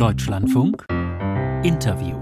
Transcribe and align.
Deutschlandfunk 0.00 0.86
Interview. 1.62 2.16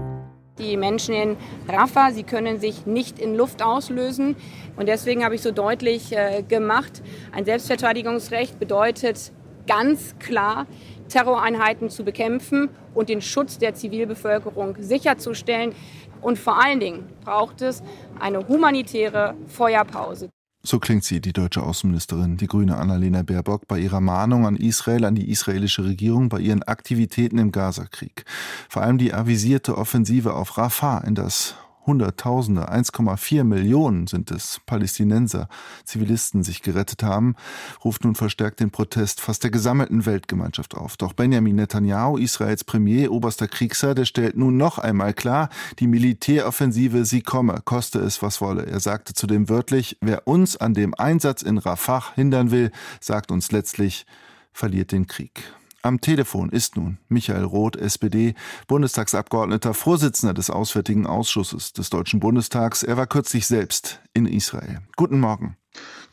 Die 0.57 0.75
Menschen 0.75 1.15
in 1.15 1.37
Rafah, 1.65 2.11
sie 2.11 2.23
können 2.23 2.59
sich 2.59 2.85
nicht 2.85 3.19
in 3.19 3.35
Luft 3.35 3.63
auslösen. 3.63 4.35
Und 4.75 4.89
deswegen 4.89 5.23
habe 5.23 5.35
ich 5.35 5.41
so 5.41 5.51
deutlich 5.51 6.11
äh, 6.11 6.43
gemacht, 6.43 7.01
ein 7.31 7.45
Selbstverteidigungsrecht 7.45 8.59
bedeutet 8.59 9.31
ganz 9.65 10.19
klar, 10.19 10.67
Terroreinheiten 11.07 11.89
zu 11.89 12.03
bekämpfen 12.03 12.67
und 12.93 13.07
den 13.07 13.21
Schutz 13.21 13.59
der 13.59 13.75
Zivilbevölkerung 13.75 14.75
sicherzustellen. 14.79 15.73
Und 16.21 16.37
vor 16.37 16.61
allen 16.61 16.81
Dingen 16.81 17.07
braucht 17.23 17.61
es 17.61 17.81
eine 18.19 18.45
humanitäre 18.45 19.35
Feuerpause. 19.47 20.27
So 20.69 20.77
klingt 20.77 21.03
sie, 21.03 21.19
die 21.19 21.33
deutsche 21.33 21.63
Außenministerin, 21.63 22.37
die 22.37 22.45
grüne 22.45 22.77
Annalena 22.77 23.23
Baerbock, 23.23 23.67
bei 23.67 23.79
ihrer 23.79 24.01
Mahnung 24.01 24.45
an 24.45 24.55
Israel, 24.55 25.03
an 25.03 25.15
die 25.15 25.31
israelische 25.31 25.83
Regierung, 25.83 26.29
bei 26.29 26.41
ihren 26.41 26.61
Aktivitäten 26.61 27.39
im 27.39 27.51
Gazakrieg. 27.51 28.23
Vor 28.69 28.83
allem 28.83 28.99
die 28.99 29.11
avisierte 29.11 29.79
Offensive 29.79 30.35
auf 30.35 30.59
Rafah, 30.59 30.99
in 30.99 31.15
das 31.15 31.55
Hunderttausende, 31.89 32.71
1,4 32.71 33.43
Millionen 33.43 34.05
sind 34.05 34.29
es, 34.29 34.61
Palästinenser, 34.67 35.49
Zivilisten 35.85 36.43
sich 36.43 36.61
gerettet 36.61 37.01
haben, 37.01 37.35
ruft 37.83 38.03
nun 38.03 38.13
verstärkt 38.13 38.59
den 38.59 38.69
Protest 38.69 39.19
fast 39.19 39.43
der 39.43 39.49
gesammelten 39.49 40.05
Weltgemeinschaft 40.05 40.75
auf. 40.77 40.97
Doch 40.97 41.13
Benjamin 41.13 41.55
Netanyahu, 41.55 42.17
Israels 42.17 42.63
Premier, 42.63 43.11
oberster 43.11 43.47
Kriegsherr, 43.47 43.95
der 43.95 44.05
stellt 44.05 44.37
nun 44.37 44.55
noch 44.55 44.77
einmal 44.77 45.15
klar, 45.15 45.49
die 45.79 45.87
Militäroffensive, 45.87 47.05
sie 47.05 47.23
komme, 47.23 47.59
koste 47.65 47.97
es, 47.99 48.21
was 48.21 48.39
wolle. 48.39 48.67
Er 48.67 48.79
sagte 48.79 49.15
zudem 49.15 49.49
wörtlich, 49.49 49.97
wer 49.99 50.27
uns 50.27 50.57
an 50.57 50.75
dem 50.75 50.93
Einsatz 50.93 51.41
in 51.41 51.57
Rafah 51.57 52.13
hindern 52.13 52.51
will, 52.51 52.71
sagt 53.01 53.31
uns 53.31 53.51
letztlich, 53.51 54.05
verliert 54.53 54.91
den 54.91 55.07
Krieg. 55.07 55.41
Am 55.81 56.01
Telefon 56.01 56.49
ist 56.49 56.75
nun 56.75 56.97
Michael 57.07 57.45
Roth, 57.45 57.77
SPD, 57.77 58.35
Bundestagsabgeordneter, 58.67 59.73
Vorsitzender 59.73 60.33
des 60.33 60.49
Auswärtigen 60.49 61.07
Ausschusses 61.07 61.71
des 61.71 61.89
Deutschen 61.89 62.19
Bundestags. 62.19 62.83
Er 62.83 62.97
war 62.97 63.07
kürzlich 63.07 63.47
selbst 63.47 64.01
in 64.13 64.25
Israel. 64.25 64.81
Guten 64.97 65.21
Morgen. 65.21 65.55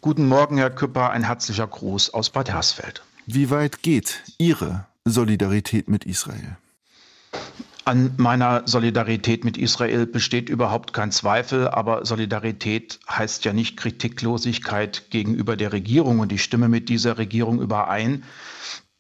Guten 0.01 0.29
Morgen, 0.29 0.57
Herr 0.57 0.71
Küpper. 0.71 1.11
Ein 1.11 1.25
herzlicher 1.25 1.67
Gruß 1.67 2.15
aus 2.15 2.31
Bad 2.31 2.49
Hersfeld. 2.49 3.03
Wie 3.27 3.51
weit 3.51 3.83
geht 3.83 4.23
Ihre 4.39 4.87
Solidarität 5.05 5.89
mit 5.89 6.05
Israel? 6.05 6.57
An 7.85 8.15
meiner 8.17 8.63
Solidarität 8.67 9.45
mit 9.45 9.57
Israel 9.57 10.07
besteht 10.07 10.49
überhaupt 10.49 10.93
kein 10.93 11.11
Zweifel, 11.11 11.69
aber 11.69 12.05
Solidarität 12.05 13.01
heißt 13.09 13.45
ja 13.45 13.53
nicht 13.53 13.77
Kritiklosigkeit 13.77 15.11
gegenüber 15.11 15.57
der 15.57 15.73
Regierung 15.73 16.21
und 16.21 16.33
ich 16.33 16.43
stimme 16.45 16.69
mit 16.69 16.89
dieser 16.89 17.19
Regierung 17.19 17.61
überein. 17.61 18.25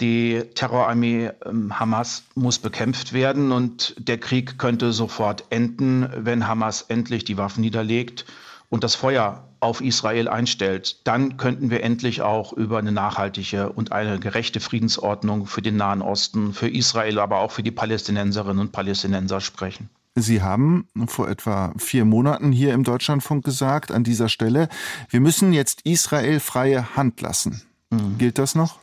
Die 0.01 0.43
Terrorarmee 0.55 1.31
ähm, 1.47 1.79
Hamas 1.79 2.25
muss 2.35 2.59
bekämpft 2.59 3.13
werden 3.15 3.51
und 3.51 3.95
der 3.99 4.19
Krieg 4.19 4.59
könnte 4.59 4.93
sofort 4.93 5.45
enden, 5.51 6.09
wenn 6.17 6.47
Hamas 6.47 6.83
endlich 6.83 7.25
die 7.25 7.39
Waffen 7.39 7.63
niederlegt 7.63 8.27
und 8.69 8.85
das 8.85 8.95
Feuer 8.95 9.49
auf 9.61 9.81
Israel 9.81 10.29
einstellt. 10.29 11.07
Dann 11.07 11.39
könnten 11.39 11.71
wir 11.71 11.83
endlich 11.83 12.21
auch 12.21 12.53
über 12.53 12.79
eine 12.79 12.93
nachhaltige 12.93 13.71
und 13.73 13.93
eine 13.93 14.19
gerechte 14.19 14.61
Friedensordnung 14.61 15.47
für 15.47 15.63
den 15.63 15.77
Nahen 15.77 16.03
Osten, 16.03 16.53
für 16.53 16.69
Israel, 16.69 17.19
aber 17.19 17.39
auch 17.39 17.53
für 17.53 17.63
die 17.63 17.71
Palästinenserinnen 17.71 18.59
und 18.59 18.73
Palästinenser 18.73 19.41
sprechen. 19.41 19.89
Sie 20.15 20.43
haben 20.43 20.89
vor 21.07 21.29
etwa 21.29 21.73
vier 21.77 22.05
Monaten 22.05 22.53
hier 22.53 22.73
im 22.75 22.85
Deutschlandfunk 22.85 23.45
gesagt, 23.45 23.93
an 23.93 24.05
dieser 24.05 24.29
Stelle, 24.29 24.69
wir 25.11 25.21
müssen 25.21 25.53
jetzt 25.53 25.83
Israel 25.83 26.41
freie 26.41 26.97
Hand 26.97 27.21
lassen. 27.21 27.63
Mhm. 27.91 28.19
Gilt 28.19 28.39
das 28.39 28.55
noch? 28.55 28.79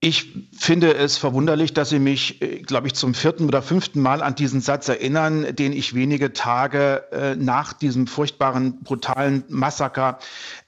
Ich 0.00 0.50
finde 0.52 0.94
es 0.94 1.16
verwunderlich, 1.16 1.72
dass 1.72 1.88
Sie 1.88 1.98
mich, 1.98 2.42
äh, 2.42 2.60
glaube 2.60 2.86
ich, 2.86 2.92
zum 2.92 3.14
vierten 3.14 3.46
oder 3.46 3.62
fünften 3.62 4.02
Mal 4.02 4.22
an 4.22 4.34
diesen 4.34 4.60
Satz 4.60 4.88
erinnern, 4.88 5.56
den 5.56 5.72
ich 5.72 5.94
wenige 5.94 6.34
Tage 6.34 7.04
äh, 7.12 7.34
nach 7.34 7.72
diesem 7.72 8.06
furchtbaren, 8.06 8.82
brutalen 8.82 9.44
Massaker 9.48 10.18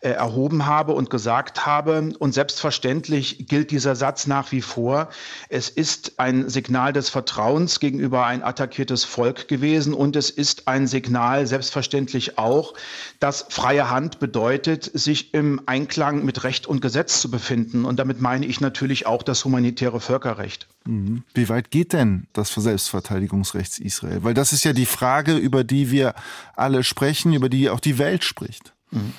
äh, 0.00 0.08
erhoben 0.08 0.64
habe 0.64 0.94
und 0.94 1.10
gesagt 1.10 1.66
habe. 1.66 2.14
Und 2.18 2.32
selbstverständlich 2.32 3.48
gilt 3.48 3.70
dieser 3.70 3.96
Satz 3.96 4.26
nach 4.26 4.50
wie 4.50 4.62
vor. 4.62 5.10
Es 5.50 5.68
ist 5.68 6.18
ein 6.18 6.48
Signal 6.48 6.94
des 6.94 7.10
Vertrauens 7.10 7.80
gegenüber 7.80 8.24
ein 8.24 8.42
attackiertes 8.42 9.04
Volk 9.04 9.46
gewesen 9.46 9.92
und 9.92 10.16
es 10.16 10.30
ist 10.30 10.68
ein 10.68 10.86
Signal 10.86 11.46
selbstverständlich 11.46 12.38
auch, 12.38 12.72
dass 13.20 13.44
freie 13.50 13.90
Hand 13.90 14.20
bedeutet, 14.20 14.90
sich 14.94 15.34
im 15.34 15.60
Einklang 15.66 16.24
mit 16.24 16.44
Recht 16.44 16.66
und 16.66 16.80
Gesetz 16.80 17.20
zu 17.20 17.30
befinden. 17.30 17.84
Und 17.84 17.98
damit 17.98 18.22
meine 18.22 18.46
ich 18.46 18.62
natürlich 18.62 19.06
auch 19.06 19.17
das 19.22 19.44
humanitäre 19.44 20.00
Völkerrecht. 20.00 20.68
Mhm. 20.84 21.22
Wie 21.34 21.48
weit 21.48 21.70
geht 21.70 21.92
denn 21.92 22.26
das 22.32 22.52
Selbstverteidigungsrecht 22.52 23.78
Israel? 23.78 24.22
Weil 24.22 24.34
das 24.34 24.52
ist 24.52 24.64
ja 24.64 24.72
die 24.72 24.86
Frage, 24.86 25.36
über 25.36 25.64
die 25.64 25.90
wir 25.90 26.14
alle 26.56 26.84
sprechen, 26.84 27.32
über 27.32 27.48
die 27.48 27.70
auch 27.70 27.80
die 27.80 27.98
Welt 27.98 28.24
spricht. 28.24 28.72
Mhm. 28.90 29.12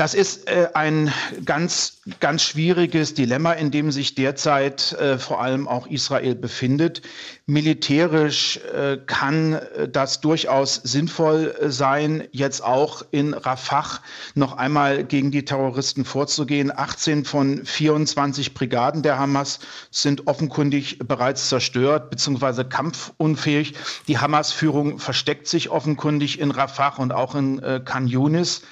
Das 0.00 0.14
ist 0.14 0.48
äh, 0.48 0.70
ein 0.72 1.12
ganz, 1.44 2.00
ganz 2.20 2.42
schwieriges 2.42 3.12
Dilemma, 3.12 3.52
in 3.52 3.70
dem 3.70 3.92
sich 3.92 4.14
derzeit 4.14 4.92
äh, 4.92 5.18
vor 5.18 5.42
allem 5.42 5.68
auch 5.68 5.86
Israel 5.88 6.34
befindet. 6.34 7.02
Militärisch 7.44 8.58
äh, 8.74 8.96
kann 8.96 9.52
äh, 9.52 9.90
das 9.90 10.22
durchaus 10.22 10.76
sinnvoll 10.76 11.54
äh, 11.60 11.68
sein, 11.68 12.26
jetzt 12.32 12.64
auch 12.64 13.02
in 13.10 13.34
Rafah 13.34 14.00
noch 14.34 14.56
einmal 14.56 15.04
gegen 15.04 15.32
die 15.32 15.44
Terroristen 15.44 16.06
vorzugehen. 16.06 16.72
18 16.74 17.26
von 17.26 17.66
24 17.66 18.54
Brigaden 18.54 19.02
der 19.02 19.18
Hamas 19.18 19.58
sind 19.90 20.26
offenkundig 20.28 20.98
bereits 21.00 21.50
zerstört 21.50 22.08
bzw. 22.08 22.64
kampfunfähig. 22.64 23.74
Die 24.08 24.16
Hamas-Führung 24.16 24.98
versteckt 24.98 25.46
sich 25.46 25.68
offenkundig 25.68 26.40
in 26.40 26.52
Rafah 26.52 26.96
und 26.96 27.12
auch 27.12 27.34
in 27.34 27.58
äh, 27.58 27.82
Khan 27.84 28.06
Yunis 28.06 28.62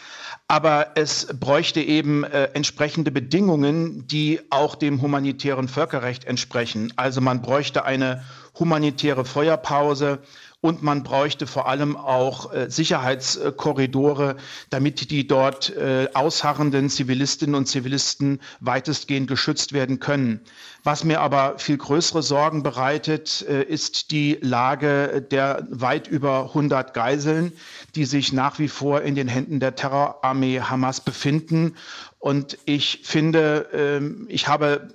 aber 0.48 0.92
es 0.94 1.26
bräuchte 1.38 1.80
eben 1.80 2.24
äh, 2.24 2.44
entsprechende 2.54 3.10
Bedingungen, 3.10 4.06
die 4.06 4.40
auch 4.48 4.74
dem 4.74 5.02
humanitären 5.02 5.68
Völkerrecht 5.68 6.24
entsprechen. 6.24 6.92
Also 6.96 7.20
man 7.20 7.42
bräuchte 7.42 7.84
eine 7.84 8.24
humanitäre 8.58 9.26
Feuerpause 9.26 10.20
und 10.60 10.82
man 10.82 11.04
bräuchte 11.04 11.46
vor 11.46 11.68
allem 11.68 11.96
auch 11.96 12.52
äh, 12.52 12.68
Sicherheitskorridore, 12.68 14.36
damit 14.70 15.10
die 15.10 15.26
dort 15.26 15.70
äh, 15.76 16.08
ausharrenden 16.14 16.90
Zivilistinnen 16.90 17.54
und 17.54 17.66
Zivilisten 17.66 18.40
weitestgehend 18.58 19.28
geschützt 19.28 19.72
werden 19.72 20.00
können. 20.00 20.40
Was 20.82 21.04
mir 21.04 21.20
aber 21.20 21.58
viel 21.58 21.76
größere 21.76 22.24
Sorgen 22.24 22.64
bereitet, 22.64 23.44
äh, 23.48 23.62
ist 23.62 24.10
die 24.10 24.38
Lage 24.40 25.22
der 25.22 25.64
weit 25.70 26.08
über 26.08 26.46
100 26.46 26.92
Geiseln, 26.92 27.52
die 27.94 28.04
sich 28.04 28.32
nach 28.32 28.58
wie 28.58 28.68
vor 28.68 29.02
in 29.02 29.14
den 29.14 29.28
Händen 29.28 29.60
der 29.60 29.76
Terrorarmee 29.76 30.60
Hamas 30.60 31.00
befinden. 31.00 31.76
Und 32.18 32.58
ich 32.64 33.02
finde, 33.04 33.68
ähm, 33.72 34.26
ich 34.28 34.48
habe 34.48 34.88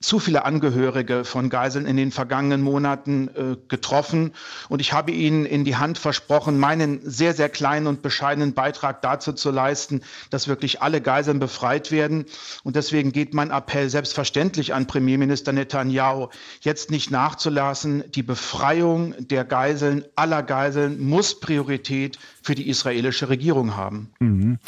zu 0.00 0.18
viele 0.18 0.44
Angehörige 0.44 1.24
von 1.24 1.48
Geiseln 1.48 1.86
in 1.86 1.96
den 1.96 2.12
vergangenen 2.12 2.60
Monaten 2.60 3.28
äh, 3.28 3.56
getroffen. 3.68 4.32
Und 4.68 4.80
ich 4.80 4.92
habe 4.92 5.10
Ihnen 5.10 5.46
in 5.46 5.64
die 5.64 5.76
Hand 5.76 5.96
versprochen, 5.96 6.58
meinen 6.58 7.00
sehr, 7.02 7.32
sehr 7.32 7.48
kleinen 7.48 7.86
und 7.86 8.02
bescheidenen 8.02 8.52
Beitrag 8.52 9.00
dazu 9.00 9.32
zu 9.32 9.50
leisten, 9.50 10.02
dass 10.28 10.48
wirklich 10.48 10.82
alle 10.82 11.00
Geiseln 11.00 11.38
befreit 11.38 11.90
werden. 11.90 12.26
Und 12.62 12.76
deswegen 12.76 13.10
geht 13.10 13.32
mein 13.32 13.50
Appell 13.50 13.88
selbstverständlich 13.88 14.74
an 14.74 14.86
Premierminister 14.86 15.52
Netanyahu, 15.52 16.28
jetzt 16.60 16.90
nicht 16.90 17.10
nachzulassen. 17.10 18.04
Die 18.12 18.22
Befreiung 18.22 19.14
der 19.18 19.44
Geiseln, 19.44 20.04
aller 20.14 20.42
Geiseln, 20.42 21.00
muss 21.00 21.40
Priorität 21.40 22.18
für 22.42 22.54
die 22.54 22.68
israelische 22.68 23.30
Regierung 23.30 23.76
haben. 23.76 24.10
Mhm. 24.20 24.58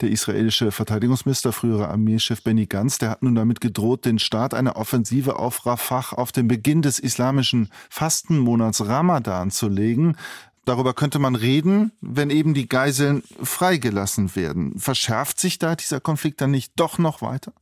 Der 0.00 0.10
israelische 0.10 0.72
Verteidigungsminister, 0.72 1.52
früherer 1.52 1.88
Armeechef 1.88 2.42
Benny 2.42 2.66
Gantz, 2.66 2.98
der 2.98 3.10
hat 3.10 3.22
nun 3.22 3.34
damit 3.34 3.60
gedroht, 3.60 4.04
den 4.04 4.18
Start 4.18 4.52
einer 4.66 4.76
Offensive 4.76 5.38
auf 5.38 5.66
Rafah 5.66 6.16
auf 6.16 6.32
den 6.32 6.48
Beginn 6.48 6.82
des 6.82 6.98
islamischen 6.98 7.70
Fastenmonats 7.90 8.86
Ramadan 8.86 9.50
zu 9.50 9.68
legen. 9.68 10.16
Darüber 10.64 10.94
könnte 10.94 11.18
man 11.18 11.34
reden, 11.34 11.92
wenn 12.00 12.30
eben 12.30 12.54
die 12.54 12.68
Geiseln 12.68 13.22
freigelassen 13.42 14.34
werden. 14.34 14.78
Verschärft 14.78 15.38
sich 15.38 15.58
da 15.58 15.76
dieser 15.76 16.00
Konflikt 16.00 16.40
dann 16.40 16.50
nicht 16.50 16.72
doch 16.76 16.98
noch 16.98 17.20
weiter? 17.20 17.52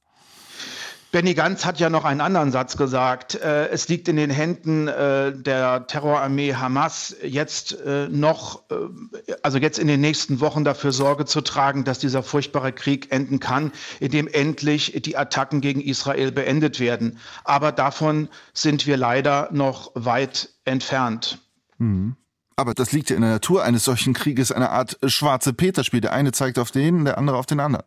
Benny 1.13 1.35
Gantz 1.35 1.67
hat 1.67 1.79
ja 1.79 1.91
noch 1.91 2.07
einen 2.07 2.23
anderen 2.23 2.53
Satz 2.53 2.79
gesagt. 2.79 3.35
Äh, 3.35 3.69
es 3.69 3.87
liegt 3.89 4.09
in 4.09 4.17
den 4.17 4.31
Händen 4.31 4.89
äh, 4.89 5.37
der 5.37 5.87
Terrorarmee 5.87 6.55
Hamas 6.55 7.15
jetzt 7.23 7.79
äh, 7.81 8.09
noch, 8.09 8.63
also 9.43 9.59
jetzt 9.59 9.79
in 9.79 9.89
den 9.89 10.01
nächsten 10.01 10.41
Wochen 10.41 10.65
dafür 10.65 10.91
Sorge 10.91 11.27
zu 11.27 11.43
tragen, 11.43 11.85
dass 11.85 11.99
dieser 11.99 12.23
furchtbare 12.23 12.73
Krieg 12.73 13.13
enden 13.13 13.41
kann, 13.41 13.73
indem 14.01 14.27
endlich 14.27 15.03
die 15.03 15.19
Attacken 15.19 15.61
gegen 15.61 15.83
Israel 15.83 16.33
beendet 16.33 16.81
werden. 16.81 17.19
Aber 17.45 17.73
davon 17.73 18.31
sind 18.55 18.87
wir 18.87 18.97
leider 18.97 19.51
noch 19.53 19.93
weit 19.95 20.49
entfernt. 20.65 21.41
Mhm. 21.77 22.17
Aber 22.57 22.73
das 22.73 22.93
liegt 22.93 23.11
ja 23.11 23.17
in 23.17 23.23
der 23.23 23.33
Natur 23.33 23.65
eines 23.65 23.85
solchen 23.85 24.15
Krieges, 24.15 24.51
eine 24.51 24.71
Art 24.71 24.99
schwarze 25.05 25.53
Peter-Spiel. 25.53 26.01
Der 26.01 26.13
eine 26.13 26.33
zeigt 26.33 26.59
auf 26.59 26.71
den, 26.71 27.05
der 27.05 27.19
andere 27.19 27.37
auf 27.37 27.47
den 27.47 27.61
anderen. 27.61 27.85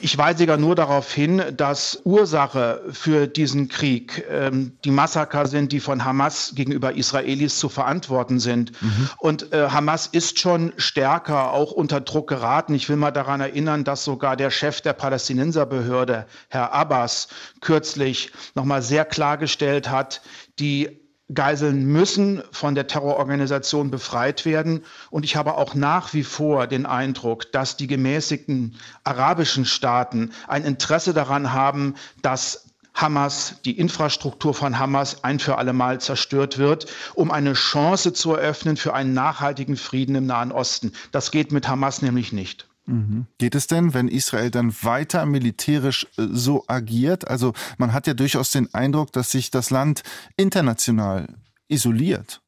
Ich 0.00 0.18
weise 0.18 0.44
ja 0.44 0.56
nur 0.56 0.74
darauf 0.74 1.12
hin, 1.12 1.42
dass 1.56 2.00
Ursache 2.04 2.82
für 2.90 3.28
diesen 3.28 3.68
Krieg 3.68 4.24
ähm, 4.28 4.72
die 4.84 4.90
Massaker 4.90 5.46
sind, 5.46 5.70
die 5.70 5.80
von 5.80 6.04
Hamas 6.04 6.54
gegenüber 6.56 6.96
Israelis 6.96 7.58
zu 7.58 7.68
verantworten 7.68 8.40
sind. 8.40 8.72
Mhm. 8.82 9.10
Und 9.18 9.52
äh, 9.52 9.68
Hamas 9.68 10.08
ist 10.08 10.40
schon 10.40 10.72
stärker 10.76 11.52
auch 11.52 11.70
unter 11.70 12.00
Druck 12.00 12.28
geraten. 12.28 12.74
Ich 12.74 12.88
will 12.88 12.96
mal 12.96 13.12
daran 13.12 13.40
erinnern, 13.40 13.84
dass 13.84 14.02
sogar 14.02 14.36
der 14.36 14.50
Chef 14.50 14.80
der 14.80 14.92
Palästinenserbehörde, 14.92 16.26
Herr 16.48 16.72
Abbas, 16.72 17.28
kürzlich 17.60 18.32
nochmal 18.54 18.82
sehr 18.82 19.04
klargestellt 19.04 19.88
hat, 19.88 20.20
die 20.58 21.05
Geiseln 21.34 21.84
müssen 21.86 22.42
von 22.52 22.74
der 22.74 22.86
Terrororganisation 22.86 23.90
befreit 23.90 24.44
werden. 24.44 24.84
Und 25.10 25.24
ich 25.24 25.34
habe 25.36 25.56
auch 25.56 25.74
nach 25.74 26.14
wie 26.14 26.22
vor 26.22 26.66
den 26.66 26.86
Eindruck, 26.86 27.50
dass 27.50 27.76
die 27.76 27.88
gemäßigten 27.88 28.76
arabischen 29.02 29.64
Staaten 29.64 30.32
ein 30.46 30.64
Interesse 30.64 31.14
daran 31.14 31.52
haben, 31.52 31.94
dass 32.22 32.66
Hamas, 32.94 33.56
die 33.64 33.78
Infrastruktur 33.78 34.54
von 34.54 34.78
Hamas 34.78 35.22
ein 35.22 35.38
für 35.38 35.58
alle 35.58 35.74
Mal 35.74 36.00
zerstört 36.00 36.56
wird, 36.56 36.86
um 37.14 37.30
eine 37.30 37.52
Chance 37.52 38.14
zu 38.14 38.32
eröffnen 38.32 38.78
für 38.78 38.94
einen 38.94 39.12
nachhaltigen 39.12 39.76
Frieden 39.76 40.14
im 40.14 40.26
Nahen 40.26 40.50
Osten. 40.50 40.92
Das 41.12 41.30
geht 41.30 41.52
mit 41.52 41.68
Hamas 41.68 42.00
nämlich 42.00 42.32
nicht. 42.32 42.66
Mhm. 42.86 43.26
Geht 43.38 43.54
es 43.54 43.66
denn, 43.66 43.94
wenn 43.94 44.08
Israel 44.08 44.50
dann 44.50 44.74
weiter 44.82 45.26
militärisch 45.26 46.06
äh, 46.16 46.26
so 46.30 46.64
agiert? 46.68 47.28
Also 47.28 47.52
man 47.78 47.92
hat 47.92 48.06
ja 48.06 48.14
durchaus 48.14 48.50
den 48.50 48.72
Eindruck, 48.72 49.12
dass 49.12 49.30
sich 49.30 49.50
das 49.50 49.70
Land 49.70 50.02
international 50.36 51.26
isoliert. 51.68 52.40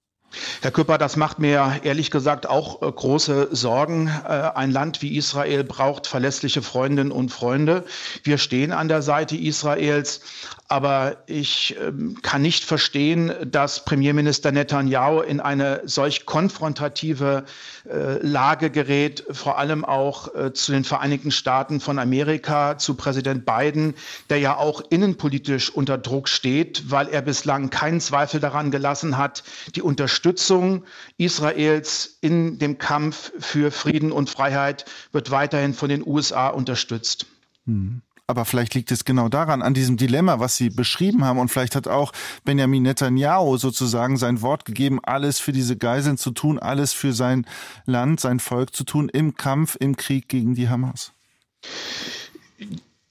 Herr 0.61 0.71
Küpper, 0.71 0.99
das 0.99 1.17
macht 1.17 1.39
mir 1.39 1.81
ehrlich 1.83 2.11
gesagt 2.11 2.47
auch 2.47 2.83
äh, 2.83 2.93
große 2.93 3.49
Sorgen. 3.53 4.09
Äh, 4.09 4.51
ein 4.55 4.71
Land 4.71 5.01
wie 5.01 5.17
Israel 5.17 5.65
braucht 5.65 6.07
verlässliche 6.07 6.63
Freundinnen 6.63 7.13
und 7.13 7.31
Freunde. 7.31 7.85
Wir 8.25 8.39
stehen 8.39 8.73
an 8.73 8.89
der 8.89 9.03
Seite 9.03 9.37
Israels, 9.37 10.21
aber 10.69 11.17
ich 11.27 11.77
ähm, 11.81 12.19
kann 12.21 12.43
nicht 12.43 12.63
verstehen, 12.63 13.33
dass 13.51 13.87
Premierminister 13.87 14.53
Netanyahu 14.53 15.21
in 15.21 15.41
eine 15.41 15.81
solch 15.87 16.27
konfrontative 16.27 17.47
äh, 17.89 18.19
Lage 18.19 18.69
gerät, 18.69 19.25
vor 19.31 19.59
allem 19.59 19.87
auch 19.87 20.35
äh, 20.35 20.53
zu 20.53 20.73
den 20.73 20.85
Vereinigten 20.85 21.31
Staaten 21.31 21.81
von 21.81 21.99
Amerika, 21.99 22.77
zu 22.77 22.95
Präsident 22.95 23.47
Biden, 23.47 23.95
der 24.29 24.41
ja 24.41 24.59
auch 24.59 24.83
innenpolitisch 24.91 25.71
unter 25.71 25.97
Druck 25.97 26.29
steht, 26.29 26.91
weil 26.91 27.09
er 27.09 27.23
bislang 27.23 27.71
keinen 27.71 28.01
Zweifel 28.01 28.39
daran 28.39 28.71
gelassen 28.71 29.17
hat, 29.17 29.45
die 29.75 29.83
Unterstützung 29.83 30.85
Israels 31.17 32.19
in 32.21 32.59
dem 32.59 32.77
Kampf 32.77 33.33
für 33.39 33.71
Frieden 33.71 34.13
und 34.13 34.29
Freiheit 34.29 34.85
wird 35.13 35.31
weiterhin 35.31 35.73
von 35.73 35.89
den 35.89 36.07
USA 36.07 36.49
unterstützt. 36.49 37.25
Hm. 37.65 38.03
Aber 38.31 38.45
vielleicht 38.45 38.75
liegt 38.75 38.93
es 38.93 39.07
genau 39.07 39.31
daran, 39.31 39.63
an 39.63 39.73
diesem 39.73 39.97
Dilemma, 39.97 40.39
was 40.39 40.55
Sie 40.55 40.69
beschrieben 40.69 41.25
haben. 41.25 41.39
Und 41.39 41.49
vielleicht 41.49 41.75
hat 41.75 41.89
auch 41.89 42.13
Benjamin 42.45 42.83
Netanyahu 42.83 43.57
sozusagen 43.57 44.19
sein 44.19 44.43
Wort 44.43 44.67
gegeben, 44.67 45.01
alles 45.03 45.41
für 45.41 45.53
diese 45.53 45.79
Geiseln 45.79 46.19
zu 46.19 46.33
tun, 46.33 46.59
alles 46.59 46.93
für 46.93 47.15
sein 47.15 47.47
Land, 47.87 48.21
sein 48.21 48.39
Volk 48.39 48.77
zu 48.77 48.85
tun 48.85 49.09
im 49.09 49.35
Kampf, 49.35 49.79
im 49.81 49.97
Krieg 49.97 50.29
gegen 50.29 50.55
die 50.55 50.69
Hamas. 50.69 51.13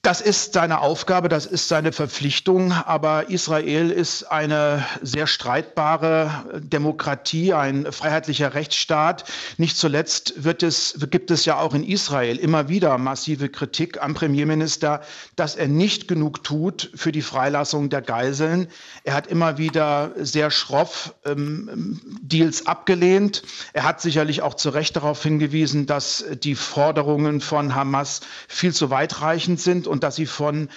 Das 0.02 0.20
ist 0.20 0.52
seine 0.52 0.80
Aufgabe, 0.80 1.28
das 1.28 1.44
ist 1.44 1.66
seine 1.66 1.90
Verpflichtung, 1.90 2.70
aber 2.70 3.30
Israel 3.30 3.90
ist 3.90 4.22
eine 4.22 4.86
sehr 5.02 5.26
streitbare 5.26 6.60
Demokratie, 6.60 7.52
ein 7.52 7.90
freiheitlicher 7.90 8.54
Rechtsstaat. 8.54 9.24
Nicht 9.56 9.76
zuletzt 9.76 10.34
es, 10.62 10.96
gibt 11.10 11.32
es 11.32 11.44
ja 11.46 11.58
auch 11.58 11.74
in 11.74 11.82
Israel 11.82 12.36
immer 12.36 12.68
wieder 12.68 12.96
massive 12.96 13.48
Kritik 13.48 14.00
am 14.00 14.14
Premierminister, 14.14 15.00
dass 15.34 15.56
er 15.56 15.66
nicht 15.66 16.06
genug 16.06 16.44
tut 16.44 16.92
für 16.94 17.10
die 17.10 17.20
Freilassung 17.20 17.90
der 17.90 18.00
Geiseln. 18.00 18.68
Er 19.02 19.14
hat 19.14 19.26
immer 19.26 19.58
wieder 19.58 20.12
sehr 20.14 20.52
schroff 20.52 21.12
ähm, 21.24 22.00
Deals 22.22 22.68
abgelehnt. 22.68 23.42
Er 23.72 23.82
hat 23.82 24.00
sicherlich 24.00 24.42
auch 24.42 24.54
zu 24.54 24.70
Recht 24.70 24.94
darauf 24.94 25.20
hingewiesen, 25.20 25.86
dass 25.86 26.24
die 26.44 26.54
Forderungen 26.54 27.40
von 27.40 27.74
Hamas 27.74 28.20
viel 28.46 28.72
zu 28.72 28.90
weitreichend 28.90 29.60
sind 29.60 29.87
und 29.88 30.04
dass 30.04 30.16
sie 30.16 30.26
von 30.26 30.68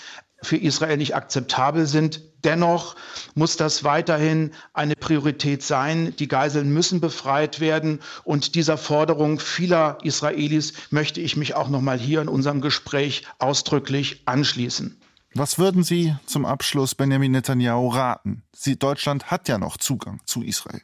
für 0.43 0.57
Israel 0.57 0.97
nicht 0.97 1.15
akzeptabel 1.15 1.85
sind. 1.85 2.21
Dennoch 2.43 2.95
muss 3.35 3.57
das 3.57 3.83
weiterhin 3.83 4.51
eine 4.73 4.95
Priorität 4.95 5.61
sein. 5.61 6.15
Die 6.17 6.27
Geiseln 6.27 6.73
müssen 6.73 6.99
befreit 6.99 7.59
werden. 7.59 7.99
Und 8.23 8.55
dieser 8.55 8.77
Forderung 8.77 9.39
vieler 9.39 9.99
Israelis 10.03 10.73
möchte 10.89 11.21
ich 11.21 11.37
mich 11.37 11.53
auch 11.53 11.69
noch 11.69 11.81
mal 11.81 11.99
hier 11.99 12.21
in 12.21 12.27
unserem 12.27 12.61
Gespräch 12.61 13.27
ausdrücklich 13.37 14.23
anschließen. 14.25 14.99
Was 15.33 15.59
würden 15.59 15.83
Sie 15.83 16.15
zum 16.25 16.45
Abschluss 16.45 16.95
Benjamin 16.95 17.31
Netanyahu 17.31 17.89
raten? 17.89 18.43
Sie, 18.53 18.77
Deutschland 18.77 19.31
hat 19.31 19.47
ja 19.47 19.57
noch 19.57 19.77
Zugang 19.77 20.19
zu 20.25 20.41
Israel. 20.41 20.81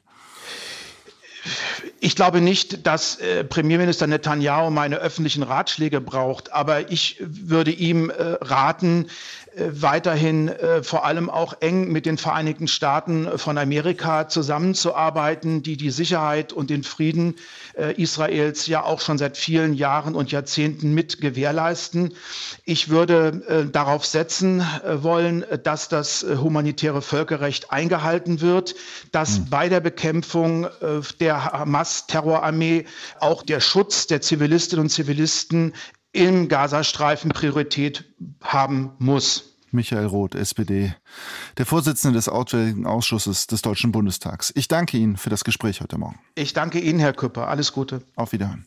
Ich 2.00 2.16
glaube 2.16 2.42
nicht, 2.42 2.86
dass 2.88 3.20
äh, 3.20 3.44
Premierminister 3.44 4.08
Netanyahu 4.08 4.70
meine 4.70 4.98
öffentlichen 4.98 5.44
Ratschläge 5.44 6.02
braucht, 6.02 6.54
aber 6.54 6.92
ich 6.92 7.18
würde 7.20 7.72
ihm 7.72 8.10
äh, 8.10 8.14
raten, 8.42 9.08
äh, 9.56 9.66
weiterhin 9.72 10.52
vor 10.84 11.06
allem 11.06 11.30
auch 11.30 11.62
eng 11.62 11.92
mit 11.92 12.06
den 12.06 12.18
Vereinigten 12.18 12.68
Staaten 12.68 13.38
von 13.38 13.58
Amerika 13.58 14.30
zusammenzuarbeiten, 14.30 15.64
die 15.64 15.78
die 15.78 15.90
Sicherheit 15.90 16.54
und 16.54 16.70
den 16.70 16.84
Frieden 16.84 17.36
Israels 17.96 18.68
ja 18.68 18.84
auch 18.84 19.02
schon 19.02 19.18
seit 19.18 19.38
vielen 19.38 19.74
Jahren 19.74 20.16
und 20.16 20.32
Jahrzehnten 20.32 20.94
mit 20.94 21.22
gewährleisten. 21.22 22.14
Ich 22.66 22.90
würde 22.90 23.70
darauf 23.72 24.06
setzen 24.06 24.66
wollen, 24.84 25.46
dass 25.64 25.90
das 25.90 26.24
humanitäre 26.24 27.02
Völkerrecht 27.02 27.72
eingehalten 27.72 28.42
wird, 28.42 28.76
dass 29.12 29.40
mhm. 29.40 29.50
bei 29.50 29.70
der 29.70 29.80
Bekämpfung 29.80 30.68
der 31.20 31.67
Hamas-Terrorarmee 31.68 32.86
auch 33.20 33.44
der 33.44 33.60
Schutz 33.60 34.08
der 34.08 34.22
Zivilistinnen 34.22 34.86
und 34.86 34.90
Zivilisten 34.90 35.74
im 36.14 36.48
Gazastreifen 36.48 37.32
Priorität 37.32 38.06
haben 38.42 38.94
muss. 38.98 39.54
Michael 39.72 40.06
Roth, 40.06 40.34
SPD, 40.34 40.96
der 41.58 41.66
Vorsitzende 41.66 42.18
des 42.18 42.30
Auswärtigen 42.30 42.86
Ausschusses 42.88 43.48
des 43.48 43.62
Deutschen 43.62 43.92
Bundestags. 43.92 44.54
Ich 44.56 44.70
danke 44.70 44.98
Ihnen 44.98 45.18
für 45.18 45.30
das 45.30 45.44
Gespräch 45.44 45.82
heute 45.82 45.98
Morgen. 45.98 46.20
Ich 46.36 46.54
danke 46.54 46.80
Ihnen, 46.80 47.00
Herr 47.00 47.14
Küpper. 47.14 47.50
Alles 47.50 47.74
Gute. 47.74 48.02
Auf 48.16 48.32
Wiederhören. 48.32 48.66